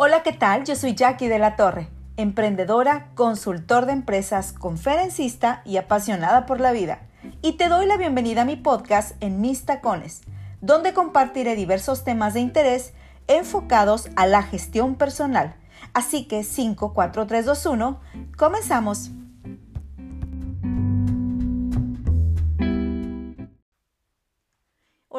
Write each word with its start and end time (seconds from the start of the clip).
Hola, 0.00 0.22
¿qué 0.22 0.32
tal? 0.32 0.62
Yo 0.62 0.76
soy 0.76 0.94
Jackie 0.94 1.26
de 1.26 1.40
la 1.40 1.56
Torre, 1.56 1.88
emprendedora, 2.16 3.08
consultor 3.16 3.84
de 3.84 3.94
empresas, 3.94 4.52
conferencista 4.52 5.60
y 5.64 5.76
apasionada 5.76 6.46
por 6.46 6.60
la 6.60 6.70
vida. 6.70 7.00
Y 7.42 7.54
te 7.54 7.68
doy 7.68 7.84
la 7.84 7.96
bienvenida 7.96 8.42
a 8.42 8.44
mi 8.44 8.54
podcast 8.54 9.16
en 9.18 9.40
Mis 9.40 9.64
Tacones, 9.64 10.20
donde 10.60 10.94
compartiré 10.94 11.56
diversos 11.56 12.04
temas 12.04 12.34
de 12.34 12.38
interés 12.38 12.92
enfocados 13.26 14.08
a 14.14 14.28
la 14.28 14.44
gestión 14.44 14.94
personal. 14.94 15.56
Así 15.94 16.28
que 16.28 16.44
5, 16.44 16.94
4, 16.94 17.26
3, 17.26 17.44
2, 17.44 17.66
1, 17.66 18.00
comenzamos. 18.36 19.10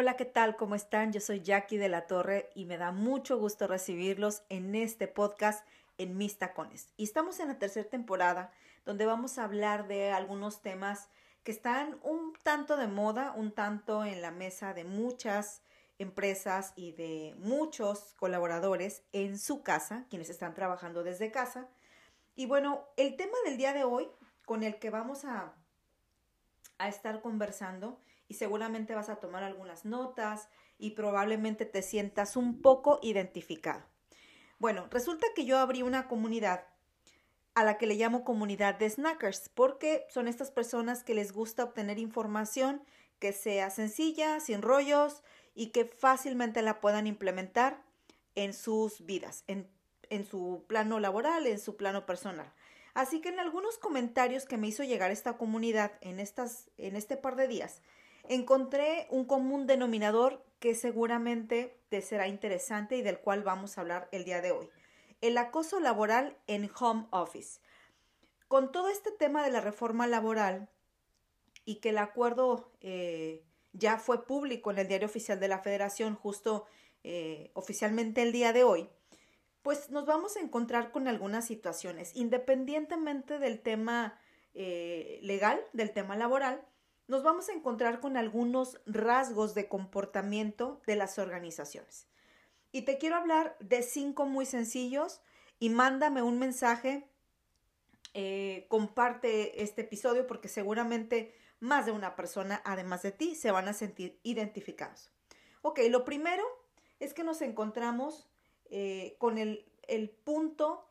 Hola, 0.09 0.17
¿qué 0.17 0.25
tal? 0.25 0.55
¿Cómo 0.55 0.73
están? 0.73 1.13
Yo 1.13 1.21
soy 1.21 1.41
Jackie 1.41 1.77
de 1.77 1.87
la 1.87 2.07
Torre 2.07 2.49
y 2.55 2.65
me 2.65 2.79
da 2.79 2.91
mucho 2.91 3.37
gusto 3.37 3.67
recibirlos 3.67 4.41
en 4.49 4.73
este 4.73 5.07
podcast 5.07 5.63
en 5.99 6.17
Mis 6.17 6.39
Tacones. 6.39 6.89
Y 6.97 7.03
estamos 7.03 7.39
en 7.39 7.49
la 7.49 7.59
tercera 7.59 7.87
temporada 7.87 8.51
donde 8.87 9.05
vamos 9.05 9.37
a 9.37 9.43
hablar 9.43 9.87
de 9.87 10.09
algunos 10.09 10.63
temas 10.63 11.09
que 11.43 11.51
están 11.51 11.99
un 12.01 12.33
tanto 12.41 12.75
de 12.75 12.87
moda, 12.87 13.33
un 13.35 13.51
tanto 13.51 14.03
en 14.03 14.23
la 14.23 14.31
mesa 14.31 14.73
de 14.73 14.83
muchas 14.83 15.61
empresas 15.99 16.73
y 16.75 16.93
de 16.93 17.35
muchos 17.37 18.15
colaboradores 18.17 19.03
en 19.13 19.37
su 19.37 19.61
casa, 19.61 20.07
quienes 20.09 20.31
están 20.31 20.55
trabajando 20.55 21.03
desde 21.03 21.29
casa. 21.29 21.67
Y 22.35 22.47
bueno, 22.47 22.83
el 22.97 23.15
tema 23.15 23.37
del 23.45 23.57
día 23.57 23.73
de 23.73 23.83
hoy 23.83 24.09
con 24.43 24.63
el 24.63 24.79
que 24.79 24.89
vamos 24.89 25.23
a, 25.23 25.53
a 26.79 26.87
estar 26.87 27.21
conversando 27.21 28.01
y 28.29 28.35
seguramente 28.35 28.95
vas 28.95 29.09
a 29.09 29.17
tomar 29.17 29.43
algunas 29.43 29.83
notas 29.83 30.47
y 30.77 30.91
probablemente 30.91 31.65
te 31.65 31.81
sientas 31.81 32.37
un 32.37 32.61
poco 32.61 32.99
identificado. 33.01 33.83
Bueno, 34.59 34.87
resulta 34.91 35.27
que 35.35 35.43
yo 35.45 35.57
abrí 35.57 35.81
una 35.81 36.07
comunidad 36.07 36.65
a 37.55 37.63
la 37.63 37.77
que 37.77 37.87
le 37.87 37.95
llamo 37.95 38.23
comunidad 38.23 38.75
de 38.75 38.89
snackers, 38.89 39.49
porque 39.49 40.05
son 40.09 40.27
estas 40.27 40.51
personas 40.51 41.03
que 41.03 41.15
les 41.15 41.33
gusta 41.33 41.63
obtener 41.63 41.97
información 41.97 42.83
que 43.17 43.33
sea 43.33 43.69
sencilla, 43.69 44.39
sin 44.39 44.61
rollos 44.61 45.23
y 45.55 45.71
que 45.71 45.85
fácilmente 45.85 46.61
la 46.61 46.79
puedan 46.79 47.07
implementar 47.07 47.83
en 48.35 48.53
sus 48.53 49.05
vidas, 49.05 49.43
en, 49.47 49.67
en 50.09 50.23
su 50.25 50.63
plano 50.67 50.99
laboral, 50.99 51.47
en 51.47 51.59
su 51.59 51.75
plano 51.75 52.05
personal. 52.05 52.53
Así 52.93 53.21
que 53.21 53.29
en 53.29 53.39
algunos 53.39 53.77
comentarios 53.77 54.45
que 54.45 54.57
me 54.57 54.67
hizo 54.67 54.83
llegar 54.83 55.11
esta 55.11 55.37
comunidad 55.37 55.93
en, 56.01 56.19
estas, 56.19 56.69
en 56.77 56.95
este 56.95 57.17
par 57.17 57.35
de 57.35 57.47
días, 57.47 57.81
encontré 58.29 59.07
un 59.09 59.25
común 59.25 59.67
denominador 59.67 60.45
que 60.59 60.75
seguramente 60.75 61.81
te 61.89 62.01
será 62.01 62.27
interesante 62.27 62.95
y 62.95 63.01
del 63.01 63.19
cual 63.19 63.43
vamos 63.43 63.77
a 63.77 63.81
hablar 63.81 64.07
el 64.11 64.23
día 64.23 64.41
de 64.41 64.51
hoy. 64.51 64.69
El 65.19 65.37
acoso 65.37 65.79
laboral 65.79 66.37
en 66.47 66.69
home 66.79 67.07
office. 67.11 67.59
Con 68.47 68.71
todo 68.71 68.89
este 68.89 69.11
tema 69.11 69.43
de 69.43 69.51
la 69.51 69.61
reforma 69.61 70.07
laboral 70.07 70.69
y 71.65 71.75
que 71.75 71.89
el 71.89 71.97
acuerdo 71.97 72.71
eh, 72.81 73.43
ya 73.73 73.97
fue 73.97 74.25
público 74.25 74.71
en 74.71 74.77
el 74.77 74.87
diario 74.87 75.07
oficial 75.07 75.39
de 75.39 75.47
la 75.47 75.59
federación 75.59 76.15
justo 76.15 76.65
eh, 77.03 77.51
oficialmente 77.53 78.21
el 78.21 78.31
día 78.31 78.53
de 78.53 78.63
hoy, 78.63 78.89
pues 79.61 79.89
nos 79.89 80.05
vamos 80.05 80.37
a 80.37 80.41
encontrar 80.41 80.91
con 80.91 81.07
algunas 81.07 81.45
situaciones, 81.45 82.15
independientemente 82.15 83.39
del 83.39 83.59
tema 83.59 84.19
eh, 84.53 85.19
legal, 85.21 85.61
del 85.73 85.91
tema 85.91 86.15
laboral, 86.15 86.65
nos 87.09 87.23
vamos 87.23 87.49
a 87.49 87.53
encontrar 87.53 87.99
con 87.99 88.17
algunos 88.17 88.79
rasgos 88.85 89.55
de 89.55 89.67
comportamiento 89.67 90.79
de 90.85 90.95
las 90.95 91.17
organizaciones. 91.17 92.07
Y 92.71 92.83
te 92.83 92.99
quiero 92.99 93.15
hablar 93.15 93.57
de 93.59 93.81
cinco 93.81 94.27
muy 94.27 94.45
sencillos 94.45 95.19
y 95.57 95.71
mándame 95.71 96.21
un 96.21 96.37
mensaje, 96.37 97.09
eh, 98.13 98.67
comparte 98.69 99.63
este 99.63 99.81
episodio 99.81 100.27
porque 100.27 100.49
seguramente 100.49 101.33
más 101.59 101.87
de 101.87 101.93
una 101.93 102.15
persona, 102.15 102.61
además 102.63 103.01
de 103.01 103.11
ti, 103.11 103.33
se 103.33 103.49
van 103.49 103.67
a 103.67 103.73
sentir 103.73 104.19
identificados. 104.21 105.11
Ok, 105.63 105.79
lo 105.89 106.05
primero 106.05 106.43
es 106.99 107.15
que 107.15 107.23
nos 107.23 107.41
encontramos 107.41 108.29
eh, 108.69 109.15
con 109.17 109.39
el, 109.39 109.65
punto 110.23 110.87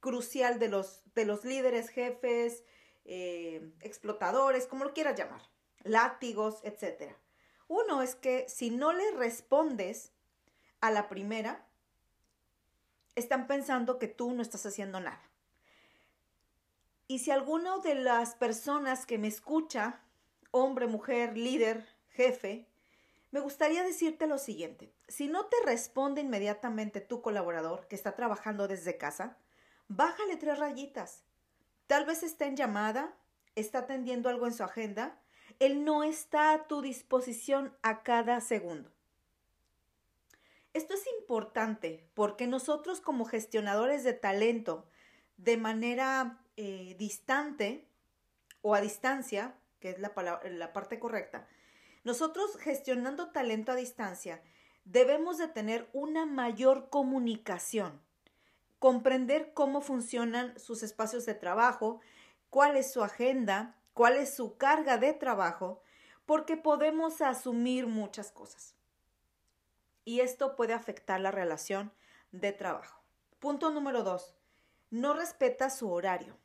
crucial 0.00 0.58
de 0.58 0.68
los, 0.68 1.02
de 1.14 1.24
los 1.24 1.46
líderes, 1.46 1.88
jefes, 1.88 2.62
eh, 3.06 3.72
explotadores, 3.80 4.66
como 4.66 4.84
lo 4.84 4.92
quieras 4.92 5.18
llamar 5.18 5.40
látigos, 5.84 6.60
etc. 6.64 7.14
Uno 7.68 8.02
es 8.02 8.14
que 8.14 8.48
si 8.48 8.70
no 8.70 8.92
le 8.92 9.10
respondes 9.12 10.12
a 10.80 10.90
la 10.90 11.08
primera, 11.08 11.66
están 13.14 13.46
pensando 13.46 13.98
que 13.98 14.08
tú 14.08 14.32
no 14.32 14.42
estás 14.42 14.66
haciendo 14.66 15.00
nada. 15.00 15.22
Y 17.08 17.18
si 17.18 17.30
alguno 17.30 17.80
de 17.80 17.94
las 17.94 18.34
personas 18.34 19.06
que 19.06 19.18
me 19.18 19.28
escucha, 19.28 20.00
hombre, 20.50 20.86
mujer, 20.86 21.36
líder, 21.36 21.86
jefe, 22.10 22.68
me 23.30 23.40
gustaría 23.40 23.82
decirte 23.82 24.26
lo 24.26 24.38
siguiente. 24.38 24.92
Si 25.08 25.28
no 25.28 25.46
te 25.46 25.56
responde 25.64 26.20
inmediatamente 26.20 27.00
tu 27.00 27.22
colaborador 27.22 27.86
que 27.88 27.96
está 27.96 28.14
trabajando 28.14 28.68
desde 28.68 28.98
casa, 28.98 29.38
bájale 29.88 30.36
tres 30.36 30.58
rayitas. 30.58 31.24
Tal 31.86 32.04
vez 32.04 32.22
está 32.22 32.46
en 32.46 32.56
llamada, 32.56 33.16
está 33.54 33.80
atendiendo 33.80 34.28
algo 34.28 34.46
en 34.46 34.54
su 34.54 34.62
agenda 34.62 35.21
él 35.58 35.84
no 35.84 36.04
está 36.04 36.52
a 36.52 36.66
tu 36.66 36.82
disposición 36.82 37.76
a 37.82 38.02
cada 38.02 38.40
segundo. 38.40 38.90
Esto 40.74 40.94
es 40.94 41.06
importante 41.20 42.08
porque 42.14 42.46
nosotros 42.46 43.00
como 43.00 43.24
gestionadores 43.24 44.04
de 44.04 44.14
talento, 44.14 44.86
de 45.36 45.56
manera 45.56 46.40
eh, 46.56 46.96
distante 46.98 47.86
o 48.62 48.74
a 48.74 48.80
distancia, 48.80 49.54
que 49.80 49.90
es 49.90 49.98
la, 49.98 50.12
la 50.50 50.72
parte 50.72 50.98
correcta, 50.98 51.46
nosotros 52.04 52.56
gestionando 52.58 53.30
talento 53.30 53.72
a 53.72 53.76
distancia, 53.76 54.42
debemos 54.84 55.38
de 55.38 55.48
tener 55.48 55.88
una 55.92 56.26
mayor 56.26 56.88
comunicación, 56.88 58.00
comprender 58.78 59.52
cómo 59.54 59.80
funcionan 59.80 60.58
sus 60.58 60.82
espacios 60.82 61.26
de 61.26 61.34
trabajo, 61.34 62.00
cuál 62.50 62.76
es 62.76 62.92
su 62.92 63.02
agenda, 63.04 63.76
cuál 63.94 64.16
es 64.16 64.34
su 64.34 64.56
carga 64.56 64.98
de 64.98 65.12
trabajo, 65.12 65.82
porque 66.26 66.56
podemos 66.56 67.20
asumir 67.20 67.86
muchas 67.86 68.30
cosas. 68.30 68.74
Y 70.04 70.20
esto 70.20 70.56
puede 70.56 70.72
afectar 70.72 71.20
la 71.20 71.30
relación 71.30 71.92
de 72.32 72.52
trabajo. 72.52 73.02
Punto 73.38 73.70
número 73.70 74.02
dos, 74.02 74.36
no 74.90 75.14
respeta 75.14 75.70
su 75.70 75.90
horario. 75.90 76.36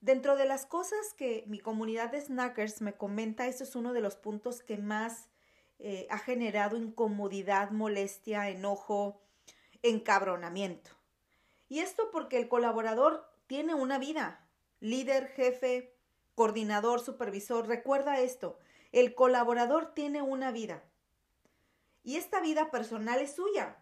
Dentro 0.00 0.36
de 0.36 0.46
las 0.46 0.66
cosas 0.66 1.14
que 1.16 1.44
mi 1.46 1.60
comunidad 1.60 2.10
de 2.10 2.20
snackers 2.20 2.82
me 2.82 2.96
comenta, 2.96 3.46
este 3.46 3.64
es 3.64 3.76
uno 3.76 3.92
de 3.92 4.00
los 4.00 4.16
puntos 4.16 4.62
que 4.62 4.76
más 4.76 5.28
eh, 5.78 6.06
ha 6.10 6.18
generado 6.18 6.76
incomodidad, 6.76 7.70
molestia, 7.70 8.48
enojo, 8.48 9.20
encabronamiento. 9.82 10.90
Y 11.68 11.80
esto 11.80 12.10
porque 12.10 12.36
el 12.36 12.48
colaborador 12.48 13.28
tiene 13.46 13.74
una 13.74 13.98
vida, 13.98 14.48
líder, 14.80 15.28
jefe, 15.28 15.91
coordinador, 16.34 17.00
supervisor, 17.00 17.66
recuerda 17.66 18.20
esto, 18.20 18.58
el 18.92 19.14
colaborador 19.14 19.94
tiene 19.94 20.22
una 20.22 20.50
vida 20.50 20.82
y 22.04 22.16
esta 22.16 22.40
vida 22.40 22.70
personal 22.70 23.20
es 23.20 23.32
suya. 23.32 23.76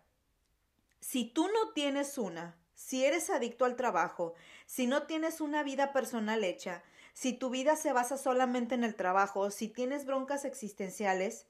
Si 1.01 1.25
tú 1.25 1.49
no 1.49 1.73
tienes 1.73 2.19
una, 2.19 2.59
si 2.75 3.05
eres 3.05 3.31
adicto 3.31 3.65
al 3.65 3.77
trabajo, 3.77 4.35
si 4.67 4.87
no 4.87 5.05
tienes 5.05 5.41
una 5.41 5.63
vida 5.63 5.93
personal 5.93 6.45
hecha, 6.45 6.83
si 7.15 7.33
tu 7.33 7.51
vida 7.51 7.77
se 7.77 7.93
basa 7.93 8.17
solamente 8.17 8.75
en 8.75 8.85
el 8.85 8.95
trabajo, 8.95 9.51
si 9.51 9.69
tienes 9.69 10.05
broncas 10.05 10.45
existenciales, 10.45 11.47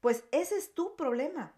pues 0.00 0.24
ese 0.30 0.56
es 0.56 0.74
tu 0.74 0.96
problema. 0.96 1.54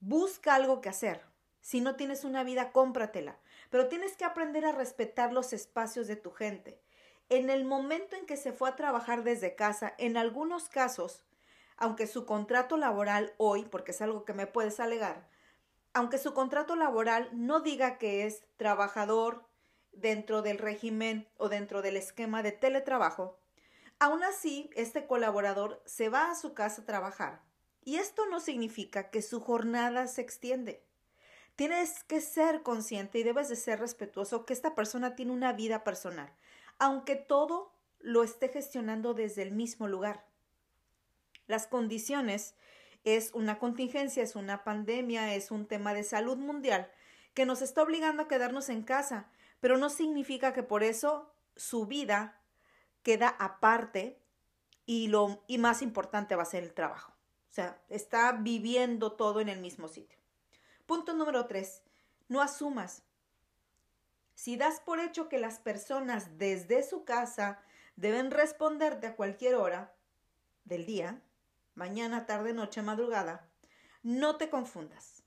Busca 0.00 0.54
algo 0.54 0.80
que 0.80 0.88
hacer. 0.88 1.24
Si 1.60 1.80
no 1.80 1.96
tienes 1.96 2.24
una 2.24 2.42
vida, 2.42 2.72
cómpratela. 2.72 3.38
Pero 3.70 3.88
tienes 3.88 4.16
que 4.16 4.24
aprender 4.24 4.64
a 4.64 4.72
respetar 4.72 5.32
los 5.32 5.52
espacios 5.52 6.08
de 6.08 6.16
tu 6.16 6.30
gente 6.30 6.80
en 7.28 7.50
el 7.50 7.64
momento 7.64 8.16
en 8.16 8.26
que 8.26 8.36
se 8.36 8.52
fue 8.52 8.68
a 8.68 8.76
trabajar 8.76 9.24
desde 9.24 9.54
casa, 9.54 9.94
en 9.98 10.16
algunos 10.16 10.68
casos, 10.68 11.24
aunque 11.76 12.06
su 12.06 12.26
contrato 12.26 12.76
laboral 12.76 13.34
hoy, 13.38 13.64
porque 13.64 13.92
es 13.92 14.02
algo 14.02 14.24
que 14.24 14.34
me 14.34 14.46
puedes 14.46 14.80
alegar, 14.80 15.28
aunque 15.94 16.18
su 16.18 16.34
contrato 16.34 16.76
laboral 16.76 17.28
no 17.32 17.60
diga 17.60 17.98
que 17.98 18.26
es 18.26 18.44
trabajador 18.56 19.46
dentro 19.92 20.42
del 20.42 20.58
régimen 20.58 21.28
o 21.36 21.48
dentro 21.48 21.82
del 21.82 21.96
esquema 21.96 22.42
de 22.42 22.52
teletrabajo, 22.52 23.38
aún 23.98 24.22
así 24.24 24.70
este 24.74 25.06
colaborador 25.06 25.82
se 25.86 26.08
va 26.08 26.30
a 26.30 26.34
su 26.34 26.54
casa 26.54 26.82
a 26.82 26.86
trabajar. 26.86 27.42
Y 27.84 27.96
esto 27.96 28.26
no 28.26 28.40
significa 28.40 29.10
que 29.10 29.22
su 29.22 29.40
jornada 29.40 30.06
se 30.06 30.22
extiende. 30.22 30.84
Tienes 31.56 32.04
que 32.04 32.20
ser 32.20 32.62
consciente 32.62 33.18
y 33.18 33.22
debes 33.22 33.48
de 33.48 33.56
ser 33.56 33.80
respetuoso 33.80 34.46
que 34.46 34.52
esta 34.52 34.74
persona 34.74 35.14
tiene 35.14 35.32
una 35.32 35.52
vida 35.52 35.84
personal 35.84 36.32
aunque 36.78 37.16
todo 37.16 37.72
lo 38.00 38.22
esté 38.22 38.48
gestionando 38.48 39.14
desde 39.14 39.42
el 39.42 39.52
mismo 39.52 39.88
lugar. 39.88 40.26
Las 41.46 41.66
condiciones 41.66 42.54
es 43.04 43.32
una 43.34 43.58
contingencia, 43.58 44.22
es 44.22 44.36
una 44.36 44.64
pandemia, 44.64 45.34
es 45.34 45.50
un 45.50 45.66
tema 45.66 45.94
de 45.94 46.04
salud 46.04 46.36
mundial 46.36 46.90
que 47.34 47.46
nos 47.46 47.62
está 47.62 47.82
obligando 47.82 48.22
a 48.22 48.28
quedarnos 48.28 48.68
en 48.68 48.82
casa, 48.82 49.30
pero 49.60 49.78
no 49.78 49.90
significa 49.90 50.52
que 50.52 50.62
por 50.62 50.82
eso 50.82 51.32
su 51.56 51.86
vida 51.86 52.40
queda 53.02 53.28
aparte 53.28 54.20
y 54.86 55.08
lo 55.08 55.42
y 55.46 55.58
más 55.58 55.82
importante 55.82 56.36
va 56.36 56.42
a 56.42 56.46
ser 56.46 56.62
el 56.62 56.74
trabajo. 56.74 57.12
O 57.50 57.54
sea, 57.54 57.82
está 57.88 58.32
viviendo 58.32 59.12
todo 59.12 59.40
en 59.40 59.48
el 59.48 59.60
mismo 59.60 59.88
sitio. 59.88 60.18
Punto 60.86 61.14
número 61.14 61.46
tres, 61.46 61.82
no 62.28 62.40
asumas. 62.40 63.02
Si 64.34 64.56
das 64.56 64.80
por 64.80 65.00
hecho 65.00 65.28
que 65.28 65.38
las 65.38 65.58
personas 65.58 66.38
desde 66.38 66.82
su 66.82 67.04
casa 67.04 67.62
deben 67.96 68.30
responderte 68.30 69.06
a 69.06 69.16
cualquier 69.16 69.54
hora 69.54 69.94
del 70.64 70.86
día, 70.86 71.22
mañana, 71.74 72.26
tarde, 72.26 72.52
noche, 72.52 72.82
madrugada, 72.82 73.48
no 74.02 74.36
te 74.36 74.50
confundas. 74.50 75.22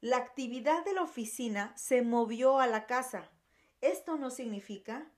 La 0.00 0.18
actividad 0.18 0.84
de 0.84 0.92
la 0.92 1.02
oficina 1.02 1.72
se 1.76 2.02
movió 2.02 2.60
a 2.60 2.66
la 2.66 2.86
casa. 2.86 3.30
Esto 3.80 4.16
no 4.16 4.30
significa 4.30 5.10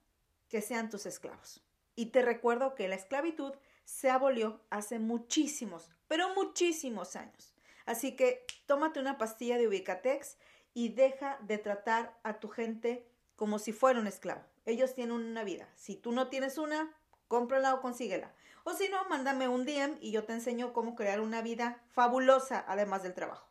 que 0.49 0.61
sean 0.61 0.89
tus 0.89 1.05
esclavos. 1.05 1.61
Y 1.95 2.07
te 2.07 2.21
recuerdo 2.21 2.75
que 2.75 2.87
la 2.87 2.95
esclavitud 2.95 3.53
se 3.83 4.09
abolió 4.09 4.61
hace 4.69 4.99
muchísimos, 4.99 5.89
pero 6.07 6.33
muchísimos 6.35 7.15
años. 7.15 7.53
Así 7.85 8.15
que 8.15 8.45
tómate 8.65 8.99
una 8.99 9.17
pastilla 9.17 9.57
de 9.57 9.67
Ubicatex 9.67 10.37
y 10.73 10.89
deja 10.89 11.37
de 11.41 11.57
tratar 11.57 12.17
a 12.23 12.39
tu 12.39 12.49
gente 12.49 13.09
como 13.37 13.59
si 13.59 13.71
fuera 13.71 13.99
un 13.99 14.07
esclavo. 14.07 14.41
Ellos 14.65 14.93
tienen 14.93 15.15
una 15.15 15.45
vida. 15.45 15.69
Si 15.75 15.95
tú 15.95 16.11
no 16.11 16.27
tienes 16.27 16.57
una, 16.57 16.93
cómprala 17.29 17.73
o 17.73 17.81
consíguela. 17.81 18.33
O 18.65 18.73
si 18.73 18.89
no, 18.89 19.07
mándame 19.07 19.47
un 19.47 19.63
DM 19.63 19.97
y 20.01 20.11
yo 20.11 20.25
te 20.25 20.33
enseño 20.33 20.73
cómo 20.73 20.95
crear 20.95 21.21
una 21.21 21.41
vida 21.41 21.81
fabulosa 21.91 22.65
además 22.67 23.03
del 23.03 23.13
trabajo. 23.13 23.47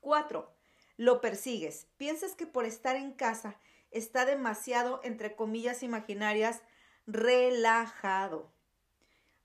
Cuatro, 0.00 0.52
lo 0.98 1.22
persigues. 1.22 1.86
Piensas 1.96 2.34
que 2.34 2.46
por 2.46 2.66
estar 2.66 2.96
en 2.96 3.12
casa 3.12 3.56
está 3.90 4.26
demasiado, 4.26 5.00
entre 5.04 5.36
comillas 5.36 5.82
imaginarias, 5.82 6.60
relajado. 7.06 8.52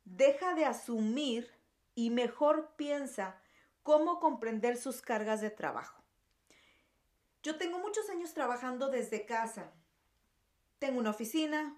Deja 0.03 0.55
de 0.55 0.65
asumir 0.65 1.49
y 1.93 2.09
mejor 2.09 2.73
piensa 2.75 3.39
cómo 3.83 4.19
comprender 4.19 4.75
sus 4.75 5.01
cargas 5.01 5.39
de 5.39 5.51
trabajo. 5.51 6.00
Yo 7.43 7.57
tengo 7.57 7.79
muchos 7.79 8.09
años 8.09 8.33
trabajando 8.33 8.89
desde 8.89 9.25
casa. 9.25 9.71
Tengo 10.79 10.99
una 10.99 11.09
oficina, 11.09 11.75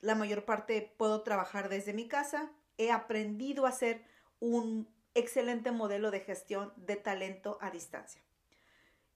la 0.00 0.14
mayor 0.14 0.44
parte 0.44 0.94
puedo 0.96 1.22
trabajar 1.22 1.68
desde 1.68 1.92
mi 1.92 2.08
casa. 2.08 2.50
He 2.78 2.90
aprendido 2.90 3.66
a 3.66 3.70
hacer 3.70 4.04
un 4.40 4.88
excelente 5.14 5.72
modelo 5.72 6.10
de 6.10 6.20
gestión 6.20 6.72
de 6.76 6.96
talento 6.96 7.58
a 7.60 7.70
distancia. 7.70 8.22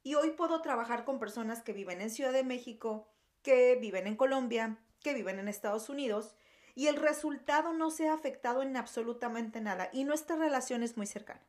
Y 0.02 0.16
hoy 0.16 0.30
puedo 0.30 0.60
trabajar 0.60 1.04
con 1.04 1.18
personas 1.18 1.62
que 1.62 1.72
viven 1.72 2.00
en 2.00 2.10
Ciudad 2.10 2.32
de 2.32 2.44
México, 2.44 3.08
que 3.42 3.76
viven 3.76 4.06
en 4.06 4.16
Colombia, 4.16 4.78
que 5.02 5.14
viven 5.14 5.38
en 5.38 5.48
Estados 5.48 5.88
Unidos, 5.88 6.34
y 6.74 6.88
el 6.88 6.96
resultado 6.96 7.72
no 7.72 7.90
se 7.90 8.08
ha 8.08 8.14
afectado 8.14 8.62
en 8.62 8.76
absolutamente 8.76 9.60
nada 9.60 9.90
y 9.92 10.04
nuestra 10.04 10.36
relación 10.36 10.82
es 10.82 10.96
muy 10.96 11.06
cercana. 11.06 11.42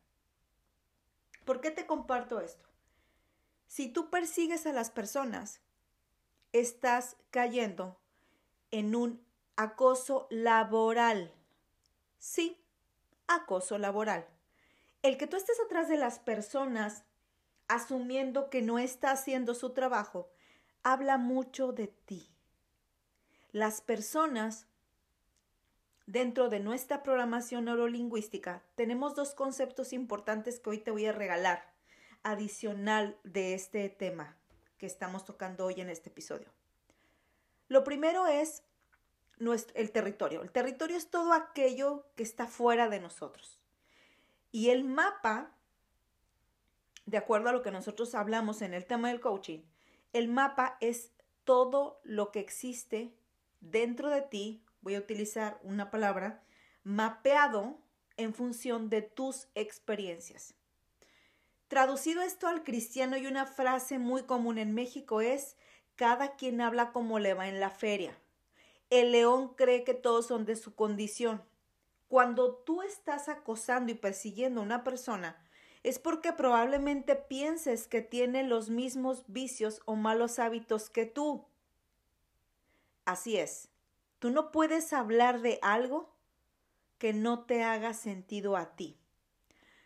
¿Por 1.44 1.60
qué 1.60 1.70
te 1.70 1.86
comparto 1.86 2.40
esto? 2.40 2.66
Si 3.66 3.88
tú 3.88 4.10
persigues 4.10 4.66
a 4.66 4.72
las 4.72 4.90
personas, 4.90 5.60
estás 6.52 7.16
cayendo 7.30 7.98
en 8.70 8.94
un 8.94 9.24
acoso 9.56 10.26
laboral. 10.30 11.32
Sí, 12.18 12.62
acoso 13.26 13.78
laboral. 13.78 14.26
El 15.02 15.16
que 15.16 15.26
tú 15.26 15.36
estés 15.36 15.58
atrás 15.60 15.88
de 15.88 15.96
las 15.96 16.18
personas 16.18 17.04
asumiendo 17.68 18.50
que 18.50 18.62
no 18.62 18.78
está 18.78 19.10
haciendo 19.10 19.54
su 19.54 19.70
trabajo, 19.70 20.30
habla 20.82 21.18
mucho 21.18 21.72
de 21.72 21.88
ti. 21.88 22.30
Las 23.52 23.80
personas 23.80 24.66
dentro 26.06 26.48
de 26.48 26.60
nuestra 26.60 27.02
programación 27.02 27.64
neurolingüística 27.64 28.62
tenemos 28.76 29.14
dos 29.14 29.34
conceptos 29.34 29.92
importantes 29.92 30.60
que 30.60 30.70
hoy 30.70 30.78
te 30.78 30.90
voy 30.90 31.06
a 31.06 31.12
regalar, 31.12 31.72
adicional 32.26 33.16
de 33.22 33.54
este 33.54 33.88
tema 33.88 34.36
que 34.78 34.86
estamos 34.86 35.24
tocando 35.24 35.64
hoy 35.64 35.80
en 35.80 35.88
este 35.88 36.10
episodio. 36.10 36.48
Lo 37.68 37.84
primero 37.84 38.26
es 38.26 38.64
el 39.74 39.92
territorio. 39.92 40.42
El 40.42 40.50
territorio 40.50 40.96
es 40.96 41.08
todo 41.08 41.32
aquello 41.32 42.04
que 42.16 42.24
está 42.24 42.48
fuera 42.48 42.88
de 42.88 42.98
nosotros. 42.98 43.60
Y 44.50 44.70
el 44.70 44.82
mapa, 44.82 45.52
de 47.04 47.16
acuerdo 47.16 47.48
a 47.48 47.52
lo 47.52 47.62
que 47.62 47.70
nosotros 47.70 48.14
hablamos 48.16 48.60
en 48.60 48.74
el 48.74 48.86
tema 48.86 49.08
del 49.08 49.20
coaching, 49.20 49.60
el 50.12 50.26
mapa 50.26 50.78
es 50.80 51.12
todo 51.44 52.00
lo 52.02 52.32
que 52.32 52.40
existe 52.40 53.14
dentro 53.60 54.10
de 54.10 54.22
ti, 54.22 54.64
voy 54.80 54.96
a 54.96 55.00
utilizar 55.00 55.60
una 55.62 55.92
palabra, 55.92 56.42
mapeado 56.82 57.78
en 58.16 58.34
función 58.34 58.90
de 58.90 59.02
tus 59.02 59.46
experiencias. 59.54 60.54
Traducido 61.68 62.22
esto 62.22 62.46
al 62.46 62.62
cristiano 62.62 63.16
y 63.16 63.26
una 63.26 63.44
frase 63.44 63.98
muy 63.98 64.22
común 64.22 64.58
en 64.58 64.72
México 64.72 65.20
es, 65.20 65.56
cada 65.96 66.36
quien 66.36 66.60
habla 66.60 66.92
como 66.92 67.18
le 67.18 67.34
va 67.34 67.48
en 67.48 67.58
la 67.58 67.70
feria. 67.70 68.16
El 68.88 69.10
león 69.10 69.54
cree 69.54 69.82
que 69.82 69.94
todos 69.94 70.26
son 70.26 70.44
de 70.44 70.54
su 70.54 70.74
condición. 70.76 71.42
Cuando 72.06 72.54
tú 72.54 72.82
estás 72.82 73.28
acosando 73.28 73.90
y 73.90 73.96
persiguiendo 73.96 74.60
a 74.60 74.64
una 74.64 74.84
persona, 74.84 75.42
es 75.82 75.98
porque 75.98 76.32
probablemente 76.32 77.16
pienses 77.16 77.88
que 77.88 78.00
tiene 78.00 78.44
los 78.44 78.70
mismos 78.70 79.24
vicios 79.26 79.82
o 79.86 79.96
malos 79.96 80.38
hábitos 80.38 80.88
que 80.88 81.04
tú. 81.06 81.46
Así 83.04 83.38
es, 83.38 83.70
tú 84.20 84.30
no 84.30 84.52
puedes 84.52 84.92
hablar 84.92 85.40
de 85.40 85.58
algo 85.62 86.14
que 86.98 87.12
no 87.12 87.44
te 87.44 87.64
haga 87.64 87.92
sentido 87.92 88.56
a 88.56 88.76
ti. 88.76 88.98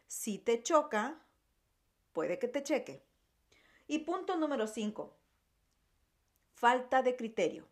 Si 0.06 0.38
te 0.38 0.62
choca, 0.62 1.23
puede 2.12 2.39
que 2.39 2.49
te 2.49 2.62
cheque. 2.62 3.03
Y 3.87 4.01
punto 4.01 4.37
número 4.37 4.67
5. 4.67 5.12
Falta 6.55 7.03
de 7.03 7.17
criterio. 7.17 7.67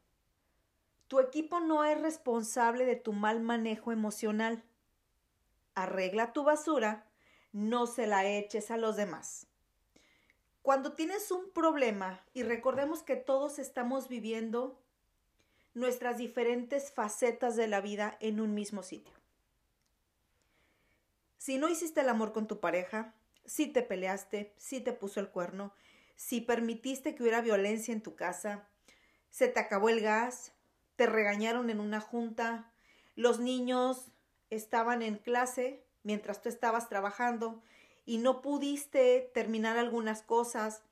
Tu 1.08 1.20
equipo 1.20 1.60
no 1.60 1.84
es 1.84 2.00
responsable 2.00 2.84
de 2.84 2.96
tu 2.96 3.12
mal 3.12 3.40
manejo 3.40 3.92
emocional. 3.92 4.62
Arregla 5.74 6.32
tu 6.32 6.44
basura, 6.44 7.06
no 7.52 7.86
se 7.86 8.06
la 8.06 8.26
eches 8.26 8.70
a 8.70 8.76
los 8.76 8.96
demás. 8.96 9.46
Cuando 10.62 10.92
tienes 10.92 11.30
un 11.30 11.50
problema, 11.50 12.22
y 12.34 12.42
recordemos 12.42 13.02
que 13.02 13.16
todos 13.16 13.58
estamos 13.58 14.08
viviendo 14.08 14.78
nuestras 15.72 16.18
diferentes 16.18 16.92
facetas 16.92 17.56
de 17.56 17.68
la 17.68 17.80
vida 17.80 18.18
en 18.20 18.40
un 18.40 18.52
mismo 18.54 18.82
sitio. 18.82 19.14
Si 21.38 21.56
no 21.56 21.68
hiciste 21.68 22.00
el 22.00 22.08
amor 22.08 22.32
con 22.32 22.46
tu 22.46 22.60
pareja, 22.60 23.14
si 23.48 23.66
te 23.66 23.82
peleaste, 23.82 24.54
si 24.58 24.80
te 24.80 24.92
puso 24.92 25.20
el 25.20 25.30
cuerno, 25.30 25.72
si 26.16 26.40
permitiste 26.40 27.14
que 27.14 27.22
hubiera 27.22 27.40
violencia 27.40 27.92
en 27.92 28.02
tu 28.02 28.14
casa, 28.14 28.68
se 29.30 29.48
te 29.48 29.58
acabó 29.58 29.88
el 29.88 30.00
gas, 30.00 30.52
te 30.96 31.06
regañaron 31.06 31.70
en 31.70 31.80
una 31.80 32.00
junta, 32.00 32.70
los 33.16 33.40
niños 33.40 34.12
estaban 34.50 35.02
en 35.02 35.16
clase 35.16 35.84
mientras 36.02 36.42
tú 36.42 36.48
estabas 36.48 36.88
trabajando 36.88 37.62
y 38.04 38.18
no 38.18 38.42
pudiste 38.42 39.30
terminar 39.32 39.78
algunas 39.78 40.22
cosas, 40.22 40.82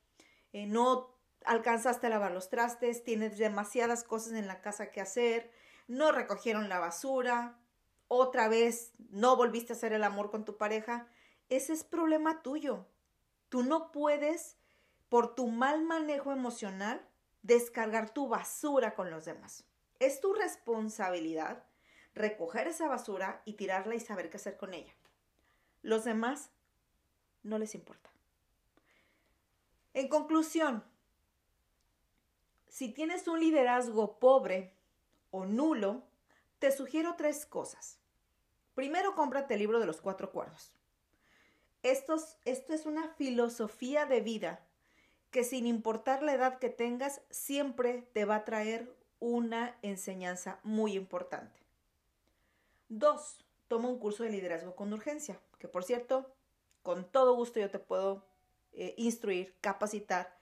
eh, 0.52 0.66
no 0.66 1.14
alcanzaste 1.44 2.06
a 2.06 2.10
lavar 2.10 2.32
los 2.32 2.48
trastes, 2.48 3.04
tienes 3.04 3.38
demasiadas 3.38 4.02
cosas 4.02 4.32
en 4.32 4.46
la 4.46 4.60
casa 4.60 4.90
que 4.90 5.00
hacer, 5.00 5.50
no 5.88 6.10
recogieron 6.10 6.68
la 6.68 6.78
basura, 6.78 7.58
otra 8.08 8.48
vez 8.48 8.92
no 9.10 9.36
volviste 9.36 9.72
a 9.72 9.76
hacer 9.76 9.92
el 9.92 10.04
amor 10.04 10.30
con 10.30 10.44
tu 10.44 10.56
pareja, 10.56 11.08
ese 11.48 11.72
es 11.72 11.84
problema 11.84 12.42
tuyo. 12.42 12.86
Tú 13.48 13.62
no 13.62 13.92
puedes, 13.92 14.56
por 15.08 15.34
tu 15.34 15.46
mal 15.48 15.82
manejo 15.82 16.32
emocional, 16.32 17.06
descargar 17.42 18.10
tu 18.10 18.28
basura 18.28 18.94
con 18.94 19.10
los 19.10 19.24
demás. 19.24 19.64
Es 19.98 20.20
tu 20.20 20.34
responsabilidad 20.34 21.64
recoger 22.16 22.66
esa 22.66 22.88
basura 22.88 23.42
y 23.44 23.52
tirarla 23.52 23.94
y 23.94 24.00
saber 24.00 24.30
qué 24.30 24.38
hacer 24.38 24.56
con 24.56 24.74
ella. 24.74 24.92
Los 25.82 26.04
demás 26.04 26.50
no 27.42 27.58
les 27.58 27.74
importa. 27.74 28.10
En 29.92 30.08
conclusión, 30.08 30.82
si 32.68 32.88
tienes 32.92 33.28
un 33.28 33.38
liderazgo 33.38 34.18
pobre 34.18 34.74
o 35.30 35.44
nulo, 35.44 36.02
te 36.58 36.72
sugiero 36.72 37.14
tres 37.16 37.46
cosas. 37.46 37.98
Primero, 38.74 39.14
cómprate 39.14 39.54
el 39.54 39.60
libro 39.60 39.78
de 39.78 39.86
los 39.86 40.00
cuatro 40.00 40.32
cuerdos. 40.32 40.72
Esto, 41.86 42.16
esto 42.44 42.74
es 42.74 42.84
una 42.84 43.10
filosofía 43.10 44.06
de 44.06 44.20
vida 44.20 44.58
que 45.30 45.44
sin 45.44 45.68
importar 45.68 46.20
la 46.24 46.34
edad 46.34 46.58
que 46.58 46.68
tengas, 46.68 47.20
siempre 47.30 48.02
te 48.12 48.24
va 48.24 48.34
a 48.34 48.44
traer 48.44 48.92
una 49.20 49.78
enseñanza 49.82 50.58
muy 50.64 50.94
importante. 50.94 51.60
Dos, 52.88 53.44
toma 53.68 53.86
un 53.88 54.00
curso 54.00 54.24
de 54.24 54.30
liderazgo 54.30 54.74
con 54.74 54.92
urgencia, 54.92 55.40
que 55.60 55.68
por 55.68 55.84
cierto, 55.84 56.34
con 56.82 57.08
todo 57.08 57.36
gusto 57.36 57.60
yo 57.60 57.70
te 57.70 57.78
puedo 57.78 58.26
eh, 58.72 58.94
instruir, 58.96 59.54
capacitar 59.60 60.36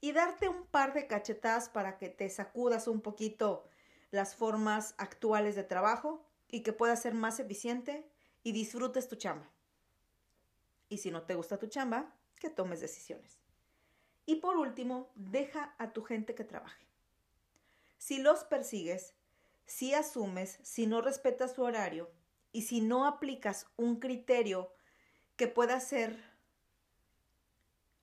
y 0.00 0.12
darte 0.12 0.48
un 0.48 0.64
par 0.64 0.94
de 0.94 1.06
cachetadas 1.06 1.68
para 1.68 1.98
que 1.98 2.08
te 2.08 2.30
sacudas 2.30 2.88
un 2.88 3.02
poquito 3.02 3.68
las 4.10 4.34
formas 4.34 4.94
actuales 4.96 5.56
de 5.56 5.64
trabajo 5.64 6.24
y 6.48 6.62
que 6.62 6.72
puedas 6.72 7.02
ser 7.02 7.12
más 7.12 7.38
eficiente 7.38 8.10
y 8.42 8.52
disfrutes 8.52 9.08
tu 9.08 9.16
chamba. 9.16 9.55
Y 10.88 10.98
si 10.98 11.10
no 11.10 11.22
te 11.22 11.34
gusta 11.34 11.58
tu 11.58 11.66
chamba, 11.66 12.14
que 12.38 12.50
tomes 12.50 12.80
decisiones. 12.80 13.38
Y 14.24 14.36
por 14.36 14.56
último, 14.56 15.10
deja 15.14 15.74
a 15.78 15.92
tu 15.92 16.02
gente 16.02 16.34
que 16.34 16.44
trabaje. 16.44 16.86
Si 17.98 18.18
los 18.18 18.44
persigues, 18.44 19.14
si 19.64 19.94
asumes, 19.94 20.58
si 20.62 20.86
no 20.86 21.00
respetas 21.00 21.54
su 21.54 21.62
horario 21.62 22.10
y 22.52 22.62
si 22.62 22.80
no 22.80 23.06
aplicas 23.06 23.66
un 23.76 24.00
criterio 24.00 24.72
que 25.36 25.48
pueda 25.48 25.80
ser 25.80 26.22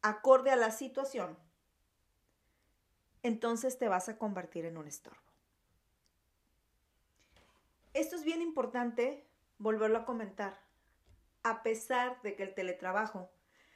acorde 0.01 0.51
a 0.51 0.55
la 0.55 0.71
situación, 0.71 1.37
entonces 3.21 3.77
te 3.77 3.87
vas 3.87 4.09
a 4.09 4.17
convertir 4.17 4.65
en 4.65 4.77
un 4.77 4.87
estorbo. 4.87 5.21
Esto 7.93 8.15
es 8.15 8.23
bien 8.23 8.41
importante 8.41 9.25
volverlo 9.59 9.99
a 9.99 10.05
comentar. 10.05 10.59
A 11.43 11.63
pesar 11.63 12.21
de 12.21 12.35
que 12.35 12.43
el 12.43 12.53
teletrabajo 12.53 13.29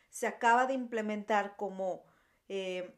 se 0.10 0.28
acaba 0.28 0.66
de 0.66 0.74
implementar 0.74 1.56
como 1.58 2.04
eh, 2.50 2.96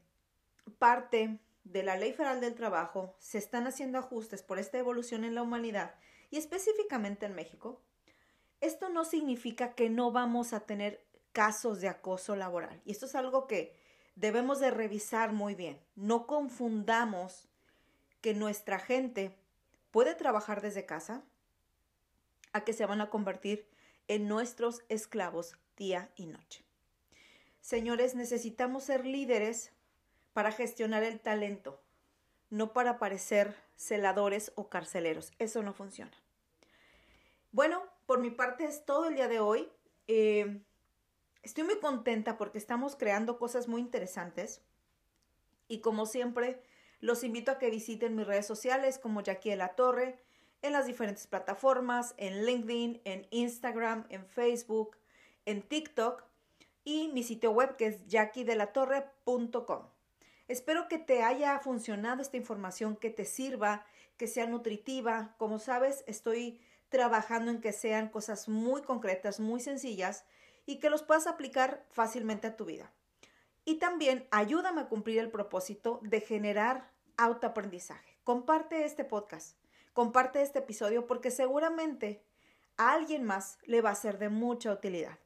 parte 0.78 1.38
de 1.64 1.82
la 1.82 1.96
Ley 1.96 2.12
Federal 2.12 2.40
del 2.40 2.54
Trabajo, 2.54 3.14
se 3.18 3.38
están 3.38 3.66
haciendo 3.66 3.98
ajustes 3.98 4.42
por 4.42 4.58
esta 4.58 4.78
evolución 4.78 5.24
en 5.24 5.34
la 5.34 5.42
humanidad 5.42 5.94
y 6.30 6.38
específicamente 6.38 7.26
en 7.26 7.34
México, 7.34 7.82
esto 8.60 8.88
no 8.88 9.04
significa 9.04 9.74
que 9.74 9.90
no 9.90 10.12
vamos 10.12 10.52
a 10.52 10.60
tener 10.60 11.04
casos 11.32 11.80
de 11.80 11.88
acoso 11.88 12.36
laboral. 12.36 12.80
Y 12.84 12.92
esto 12.92 13.06
es 13.06 13.14
algo 13.14 13.46
que 13.46 13.74
debemos 14.16 14.60
de 14.60 14.70
revisar 14.70 15.32
muy 15.32 15.54
bien. 15.54 15.80
No 15.96 16.26
confundamos 16.26 17.48
que 18.20 18.34
nuestra 18.34 18.78
gente 18.78 19.36
puede 19.90 20.14
trabajar 20.14 20.60
desde 20.60 20.86
casa 20.86 21.24
a 22.52 22.64
que 22.64 22.72
se 22.72 22.86
van 22.86 23.00
a 23.00 23.10
convertir 23.10 23.66
en 24.10 24.26
nuestros 24.26 24.82
esclavos 24.88 25.56
día 25.76 26.10
y 26.16 26.26
noche. 26.26 26.64
Señores, 27.60 28.16
necesitamos 28.16 28.82
ser 28.82 29.06
líderes 29.06 29.70
para 30.32 30.50
gestionar 30.50 31.04
el 31.04 31.20
talento, 31.20 31.80
no 32.48 32.72
para 32.72 32.98
parecer 32.98 33.54
celadores 33.76 34.50
o 34.56 34.68
carceleros. 34.68 35.30
Eso 35.38 35.62
no 35.62 35.74
funciona. 35.74 36.10
Bueno, 37.52 37.84
por 38.06 38.18
mi 38.18 38.32
parte 38.32 38.64
es 38.64 38.84
todo 38.84 39.06
el 39.06 39.14
día 39.14 39.28
de 39.28 39.38
hoy. 39.38 39.70
Eh, 40.08 40.60
estoy 41.44 41.62
muy 41.62 41.78
contenta 41.78 42.36
porque 42.36 42.58
estamos 42.58 42.96
creando 42.96 43.38
cosas 43.38 43.68
muy 43.68 43.80
interesantes. 43.80 44.60
Y 45.68 45.82
como 45.82 46.04
siempre, 46.04 46.60
los 46.98 47.22
invito 47.22 47.52
a 47.52 47.58
que 47.58 47.70
visiten 47.70 48.16
mis 48.16 48.26
redes 48.26 48.46
sociales 48.46 48.98
como 48.98 49.20
Jackie 49.20 49.50
de 49.50 49.56
la 49.56 49.76
Torre, 49.76 50.18
en 50.62 50.72
las 50.72 50.86
diferentes 50.86 51.26
plataformas, 51.26 52.14
en 52.16 52.44
LinkedIn, 52.44 53.00
en 53.04 53.26
Instagram, 53.30 54.06
en 54.08 54.26
Facebook, 54.26 54.96
en 55.46 55.62
TikTok 55.62 56.24
y 56.84 57.08
mi 57.08 57.22
sitio 57.22 57.50
web 57.52 57.76
que 57.76 57.86
es 57.86 58.06
jackiedelatorre.com. 58.06 59.86
Espero 60.48 60.88
que 60.88 60.98
te 60.98 61.22
haya 61.22 61.58
funcionado 61.60 62.22
esta 62.22 62.36
información, 62.36 62.96
que 62.96 63.10
te 63.10 63.24
sirva, 63.24 63.86
que 64.16 64.26
sea 64.26 64.46
nutritiva. 64.46 65.34
Como 65.38 65.58
sabes, 65.58 66.02
estoy 66.06 66.60
trabajando 66.88 67.50
en 67.50 67.60
que 67.60 67.72
sean 67.72 68.08
cosas 68.08 68.48
muy 68.48 68.82
concretas, 68.82 69.38
muy 69.38 69.60
sencillas 69.60 70.24
y 70.66 70.80
que 70.80 70.90
los 70.90 71.02
puedas 71.02 71.26
aplicar 71.26 71.86
fácilmente 71.90 72.48
a 72.48 72.56
tu 72.56 72.64
vida. 72.64 72.92
Y 73.64 73.76
también 73.76 74.26
ayúdame 74.30 74.80
a 74.80 74.88
cumplir 74.88 75.20
el 75.20 75.30
propósito 75.30 76.00
de 76.02 76.20
generar 76.20 76.90
autoaprendizaje. 77.16 78.18
Comparte 78.24 78.84
este 78.84 79.04
podcast, 79.04 79.56
comparte 79.92 80.42
este 80.42 80.60
episodio 80.60 81.06
porque 81.06 81.30
seguramente 81.30 82.22
a 82.76 82.92
alguien 82.92 83.24
más 83.24 83.58
le 83.64 83.82
va 83.82 83.90
a 83.90 83.94
ser 83.94 84.18
de 84.18 84.28
mucha 84.28 84.72
utilidad. 84.72 85.18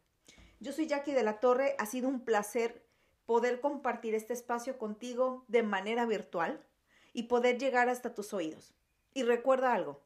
Yo 0.61 0.73
soy 0.73 0.87
Jackie 0.87 1.13
de 1.13 1.23
la 1.23 1.41
Torre, 1.41 1.77
ha 1.79 1.87
sido 1.87 2.09
un 2.09 2.25
placer 2.25 2.85
poder 3.27 3.61
compartir 3.61 4.15
este 4.15 4.33
espacio 4.33 4.79
contigo 4.79 5.45
de 5.49 5.63
manera 5.63 6.07
virtual 6.07 6.65
y 7.13 7.25
poder 7.25 7.59
llegar 7.59 7.89
hasta 7.89 8.15
tus 8.15 8.33
oídos. 8.33 8.75
Y 9.13 9.23
recuerda 9.23 9.75
algo, 9.75 10.03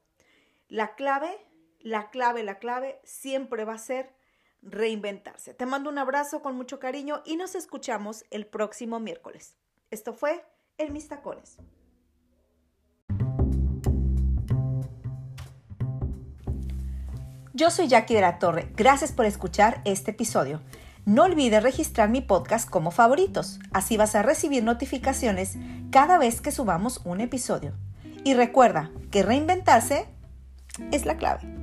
la 0.69 0.95
clave, 0.95 1.38
la 1.81 2.11
clave, 2.11 2.43
la 2.43 2.59
clave 2.59 3.00
siempre 3.05 3.65
va 3.65 3.75
a 3.75 3.79
ser 3.79 4.15
reinventarse. 4.62 5.55
Te 5.55 5.67
mando 5.67 5.88
un 5.91 5.99
abrazo 5.99 6.43
con 6.43 6.57
mucho 6.57 6.79
cariño 6.79 7.23
y 7.25 7.37
nos 7.37 7.55
escuchamos 7.55 8.25
el 8.31 8.47
próximo 8.47 9.00
miércoles. 9.00 9.57
Esto 9.91 10.12
fue 10.12 10.45
El 10.77 10.91
Mis 10.91 11.09
Tacones. 11.09 11.59
Yo 17.59 17.73
soy 17.73 17.88
Jackie 17.88 18.15
de 18.15 18.21
la 18.21 18.38
Torre. 18.38 18.69
Gracias 18.77 19.11
por 19.11 19.27
escuchar 19.27 19.81
este 19.85 20.12
episodio. 20.12 20.61
No 21.05 21.25
olvides 21.25 21.61
registrar 21.61 22.09
mi 22.09 22.21
podcast 22.21 22.71
como 22.71 22.93
favoritos. 22.93 23.59
Así 23.73 23.97
vas 23.97 24.15
a 24.15 24.23
recibir 24.23 24.62
notificaciones 24.62 25.57
cada 25.91 26.19
vez 26.19 26.41
que 26.41 26.53
subamos 26.53 27.00
un 27.05 27.21
episodio. 27.21 27.73
Y 28.23 28.35
recuerda 28.35 28.93
que 29.11 29.25
reinventarse 29.25 30.07
es 30.93 31.05
la 31.05 31.17
clave. 31.17 31.58